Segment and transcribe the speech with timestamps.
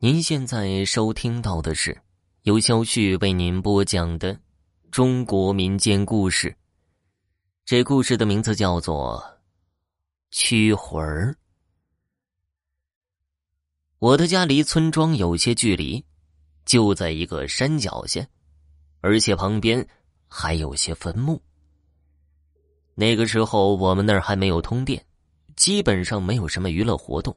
[0.00, 2.00] 您现在收听到的是
[2.42, 4.38] 由肖旭为您播讲的
[4.92, 6.54] 中国民间故事。
[7.64, 9.20] 这故事的名字叫做
[10.30, 11.32] 《驱魂儿》。
[13.98, 16.04] 我的家离村庄有些距离，
[16.64, 18.24] 就在一个山脚下，
[19.00, 19.84] 而且旁边
[20.28, 21.42] 还有些坟墓。
[22.94, 25.04] 那个时候我们那儿还没有通电，
[25.56, 27.36] 基本上没有什么娱乐活动。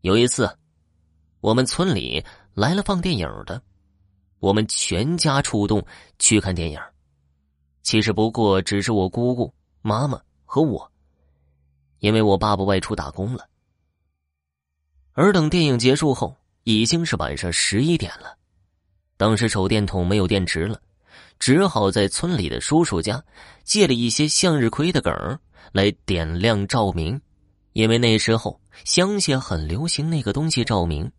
[0.00, 0.52] 有一次。
[1.40, 3.62] 我们村里来了放电影的，
[4.40, 5.84] 我们全家出动
[6.18, 6.78] 去看电影。
[7.82, 10.90] 其实不过只是我姑姑、妈妈和我，
[12.00, 13.48] 因为我爸爸外出打工了。
[15.12, 18.36] 而等电影结束后，已经是晚上十一点了。
[19.16, 20.80] 当时手电筒没有电池了，
[21.38, 23.22] 只好在村里的叔叔家
[23.64, 25.38] 借了一些向日葵的梗
[25.72, 27.20] 来点亮照明，
[27.72, 31.10] 因为那时候乡下很流行那个东西照明。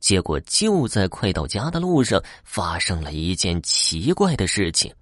[0.00, 4.92] 结果就在快到家的路上，发生了一件奇怪的事情。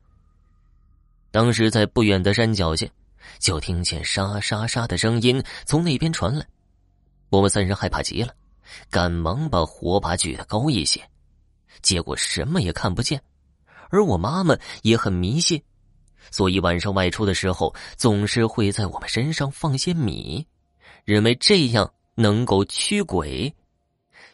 [1.31, 2.87] 当时在不远的山脚下，
[3.39, 6.45] 就听见沙沙沙的声音从那边传来。
[7.31, 8.35] 我们三人害怕极了，
[8.91, 11.01] 赶忙把火把举得高一些，
[11.81, 13.23] 结果什么也看不见。
[13.91, 15.63] 而我妈妈也很迷信，
[16.31, 20.47] 所以晚上外出的时候，总是会在我们身上放些米，
[21.05, 23.55] 认为这样能够驱鬼。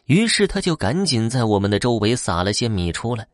[0.05, 3.27] 于是他就赶紧在我们的周围撒了些米出来。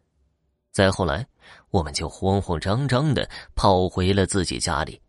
[0.71, 1.25] 再后来，
[1.69, 4.99] 我们就慌慌张张的跑回了自己家里。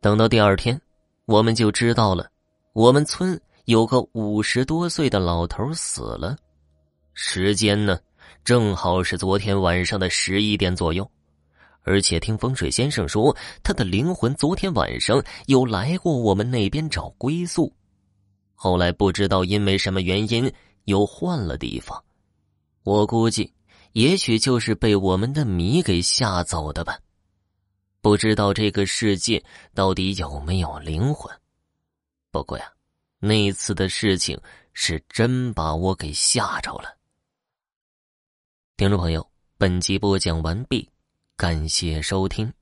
[0.00, 0.80] 等到第二天，
[1.26, 2.28] 我们就知道了，
[2.72, 6.36] 我们村有个五十多岁的老头死了。
[7.14, 8.00] 时间呢，
[8.42, 11.08] 正好是昨天晚上的十一点左右。
[11.84, 17.72] 而且听风水先生说，他的灵魂昨天晚上有来过我们那边找归宿。
[18.54, 20.52] 后来不知道因为什么原因。
[20.84, 22.02] 又换了地方，
[22.82, 23.52] 我估计，
[23.92, 26.98] 也许就是被我们的米给吓走的吧。
[28.00, 29.44] 不知道这个世界
[29.74, 31.32] 到底有没有灵魂。
[32.30, 32.72] 不过呀，
[33.20, 34.40] 那次的事情
[34.72, 36.96] 是真把我给吓着了。
[38.76, 39.24] 听众朋友，
[39.58, 40.88] 本集播讲完毕，
[41.36, 42.52] 感谢收听。